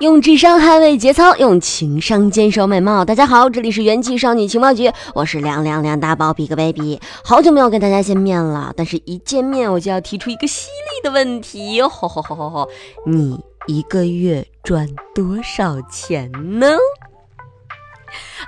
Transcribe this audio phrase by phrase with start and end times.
[0.00, 3.02] 用智商捍卫节操，用情商坚守美貌。
[3.02, 7.00] 大家好，这里是元气少女情报局，我是亮亮亮大宝比个 baby。
[7.24, 12.68] 好久没有跟大家见面了，但是一见面我就要提出一个犀利的问题，吼吼吼吼吼！
[13.06, 16.76] 你一个月赚多少钱呢？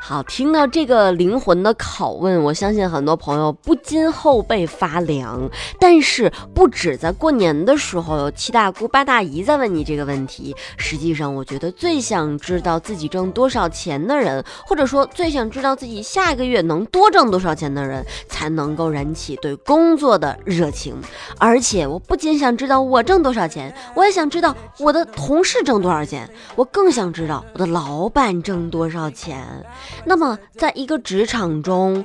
[0.00, 5.48] 好，听到这个灵魂的拷问，我相信很多朋友不禁后背发凉。
[5.80, 20.94] 但是不止在过年的时候有七大姑八大姨在问你这个问题，实际上我觉得最想知道自己挣多少钱的人，或者说最想知道自己下一个月能多挣多少钱的人，才能够燃起对工作的热情。
[21.38, 29.64] 而且我不仅想知道我挣多少钱，我也想知道我的同事挣多少钱，我更想知道我的老板挣多少钱。
[30.04, 32.04] 那么，在一个职场中，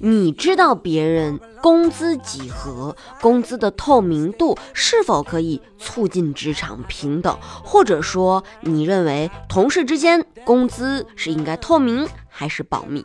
[0.00, 2.96] 你知道别人工资几何？
[3.20, 7.36] 工资的透明度是否可以促进职场平等？
[7.62, 13.04] 或者说，你认为同事之间工资是应该透明还是保密？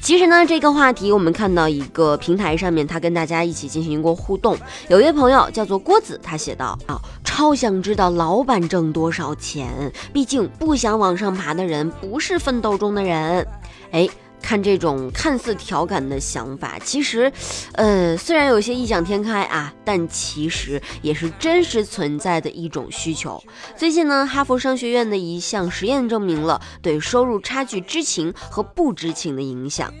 [0.00, 4.56] 其实呢，这个话题我们看到一个平台上面，他跟大家一起进行过互动。
[4.88, 7.00] 有一位朋友叫做郭子，他写道：啊，
[7.38, 13.46] 超想知道老板挣多少钱，毕竟不想往上爬的人不是奋斗中的人。
[13.92, 14.08] 哎。
[14.40, 17.30] 看这种看似调侃的想法，其实，
[17.72, 23.42] 呃，虽然有些异想天开啊，但其实也是真实存在的一种需求。
[23.76, 29.92] 最近呢，哈佛商学院的一项实验证明了对收入差距知情和不知情的影响。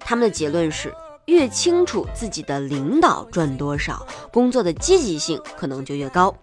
[0.00, 0.92] 他们的结论是。
[1.26, 6.34] 越清楚自己的领导赚多少，工作的积极性可能就越高。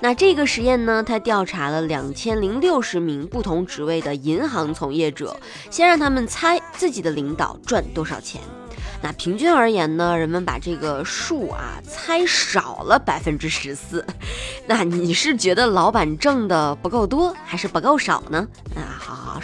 [0.00, 5.36] 那这个实验呢，他调查了两千零六十名不同职位的银行从业者，
[5.70, 8.40] 先让他们猜自己的领导赚多少钱。
[9.00, 14.04] 那平均而言呢，人们把这个数啊猜少了百分之十四。
[14.66, 18.48] 那你是觉得老板挣的不够多，还是不够少呢？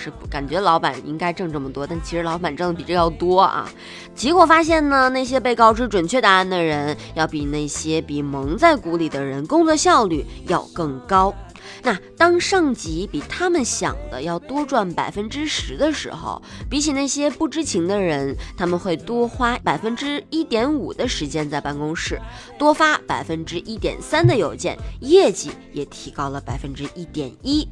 [0.01, 3.71] 是感觉老板应该挣这么多，但其实老板挣的比这要多啊。
[4.15, 11.35] 结果发现呢，那些被告知准确答案的人，要比那些比蒙在鼓里的人工作效率要更高。
[11.83, 22.21] 那当上级比他们想的要多赚百分之十的时候，比起那些不知情的人，他们会多花百分之一点五的时间在办公室，
[22.59, 27.67] 多发百分之一点三的邮件，业绩也提高了百分之一点一。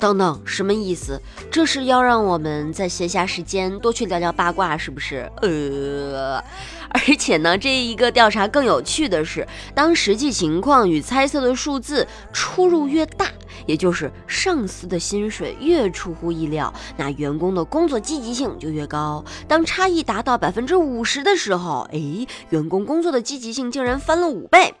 [0.00, 1.20] 等等，什么意思？
[1.50, 5.30] 这是要让我们在闲暇时间多去聊聊八卦，是不是？
[5.42, 6.42] 呃，
[6.88, 13.26] 而且呢，这一个调查更有趣的是，当实际情况与猜测的数字出入越大，
[13.66, 19.22] 也就是上司的薪水越出乎意料，那员工的工作积极性就越高。
[19.46, 24.72] 当差异达到百分之五十的时候，哎，员工工作的积极性竟然翻了五倍，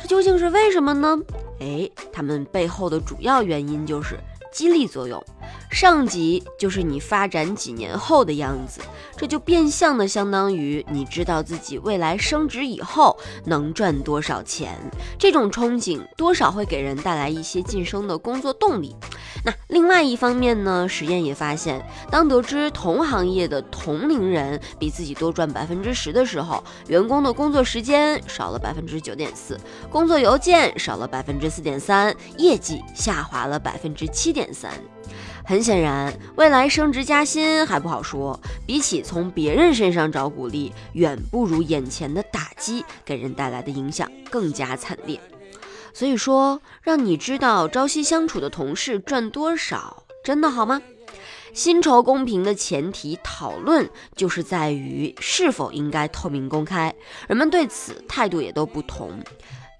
[0.00, 1.18] 这究竟是为什么呢？
[1.58, 4.16] 哎，他们背后的主要原因就是。
[4.52, 5.22] 激励作用，
[5.70, 8.80] 上级就是你发展几年后的样子，
[9.16, 14.76] 这就变相的相当于你知道自己未来升职以后能赚多少钱，
[15.18, 18.94] 这种憧憬多少会给人带来一些晋升的工作动力。
[19.42, 29.58] 那另外一方面呢，实验也发现，当得知同行业的同龄人比自己多赚百分之十的时候，员工的工作时间少了百分之九点四，
[29.90, 34.52] 工作邮件少了百分之四点三，业绩下滑了百分之七点。
[34.52, 34.70] 三，
[35.44, 38.38] 很显然，未来升职加薪还不好说。
[38.66, 45.18] 比起从别人身上找鼓励，远不如眼前的打击给人带来的影响更加惨烈。
[45.92, 50.80] 所以说，让你知道朝夕相处的同事赚多少，真的好吗？
[51.52, 56.94] 薪酬公平的前提讨论就是在于是否应该透明公开，
[57.26, 59.20] 人们对此态度也都不同。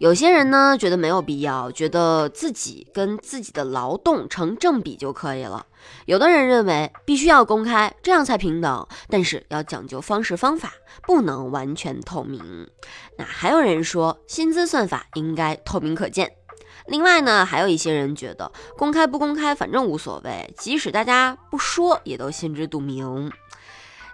[0.00, 5.66] 有些人呢觉得没有必要，觉得自己跟自己的劳动成正比就可以了。
[6.06, 12.66] 有的人认为必须要公开，这样才平等，但是要讲究方式方法，不能完全透明。
[13.18, 16.32] 那还有人说薪资算法应该透明可见。
[16.86, 23.30] 另外呢，还有一些人觉得公开不公开反正无所谓，即使大家不说也都心知肚明。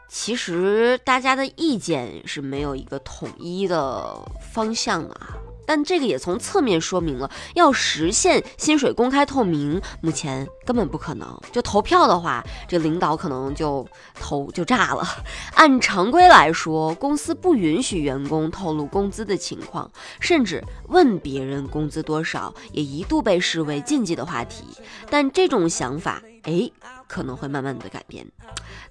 [0.08, 4.20] 其实大家的意见是没有一个统一的
[4.52, 5.36] 方向啊。
[5.66, 11.26] 但这个也从侧面说明了，要实现薪水公开透明，目前根本不可能。
[11.52, 15.04] 就投票的话，这领导可能就投就炸了。
[15.54, 19.90] 按常规来说，公司不允许员工透露工资的情况，
[20.20, 24.64] 甚至问别人工资多少，也一度被视为禁忌的话题。
[25.10, 26.70] 但这种想法，哎，
[27.06, 28.26] 可能会慢慢的改变。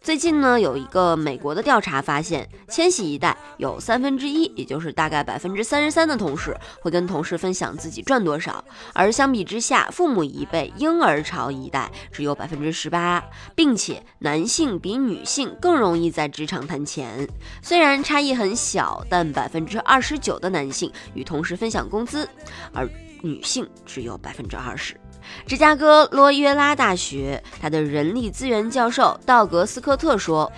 [0.02, 8.64] 最近呢，有一个美国的调查发现，千禧一代有三分之一，也就是大概百分之三十三的同事会跟同事分享自己赚多少，
[8.94, 13.24] 而相比之下，父母一辈、婴儿潮一代只有百分之十八，
[13.56, 17.28] 并且男性比女性更容易在职场谈钱。
[17.62, 22.28] 虽然差异很小，但百分之二十九的男性与同事分享工资，
[22.74, 22.88] 而
[23.22, 24.96] 女性只有百分之二十。
[25.46, 30.52] 芝加哥罗约拉大学他的人力资源教授道格斯科特说：“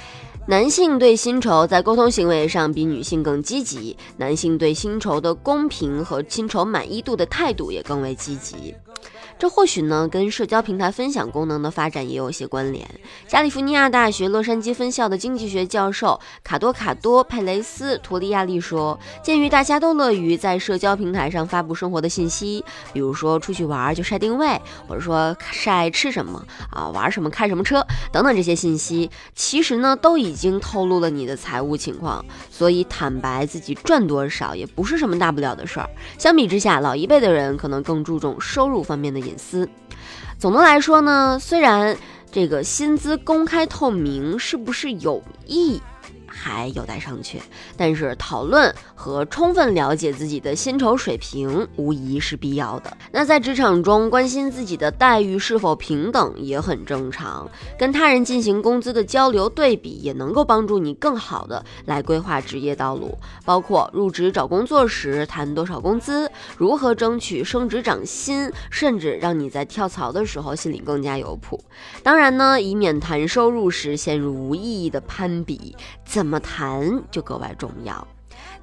[0.48, 8.74] 男性对薪酬在沟通行为上比女性更积极，男性对薪酬的公平和薪酬满意度的态度也更为积极。”
[9.40, 12.88] 这或许呢，跟社交平台分享功能的发展也有些关联。
[13.28, 35.88] 加利福尼亚大学洛杉矶分校的经济学教授卡多卡多佩雷斯图利亚利说：“鉴于大家都乐于在社交平台上发布生活的信息，比如说出去玩就晒定位，或者说晒吃什么啊、玩什么、开什么车等等这些信息，其实呢都已经透露了你的财务情况，所以坦白自己赚多少也不是什么大不了的事儿。
[36.18, 39.70] 相比之下，老一辈的人可能更注重收入方面的。”隐私。
[40.40, 41.98] 总的来说呢，虽然
[42.32, 45.82] 这个薪资公开透明是不是有益？
[46.40, 47.38] 还有待商榷，
[47.76, 52.96] 但是讨论和充分了解自己的薪酬水平无疑是必要的。
[53.12, 57.50] 那在职场中，关心自己的待遇是否平等也很正常。
[57.78, 71.60] 跟他人进行工资的交流对比，也能够帮助你更好的来规划职业道路，包括入职找工作时谈多少工资，如何争取升职涨薪，甚至让你在跳槽的时候心里更加有谱。
[72.04, 75.76] 当然呢，以免谈收入时陷入无意义的攀比，
[76.06, 78.06] 怎怎么谈就格外重要。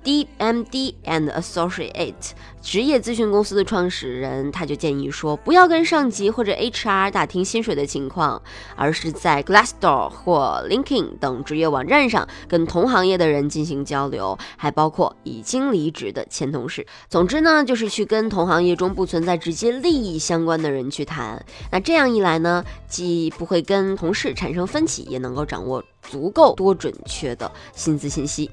[0.05, 2.15] DMD and Associate
[2.61, 8.41] 职业咨询公司的创始人，他就建议说，不要跟上级或者 HR 打听薪水的情况，
[8.77, 16.87] 而是在 Glassdoor 或 LinkedIn 等职业网站上跟同行业的人进行交流，还包括已经离职的前同事。
[17.09, 21.45] 总之呢，就是去跟同行业中不存在直接利益相关的人去谈。
[21.71, 28.51] 那这样一来呢，既不会跟同事产生分歧，也能够掌握足够多准确的薪资信息。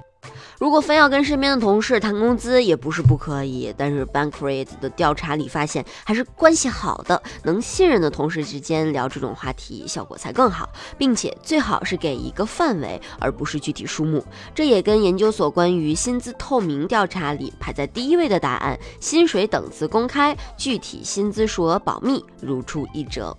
[0.59, 3.73] 如果非要跟身边的同事谈工资，也不是不可以。
[3.75, 10.69] 但是 Bankrate 的调查里发现，还是关系好的、能信任的同事之间聊这种话题，效果才更好，
[10.99, 14.23] 并且最好是给一个范围，而不是具体数目。
[14.53, 23.35] 这也跟研究所关于薪资透明调查里排在第一位的答案“薪水等次公开，具体薪资数额保密”如出一辙。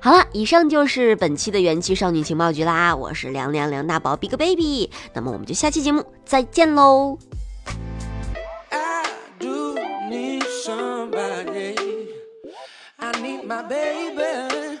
[0.00, 7.18] 好了，以上就是本期的元气少女情报局啦，我是凉凉凉大宝 Big Baby，那么我们就下期节目再见喽。
[13.48, 14.78] my baby.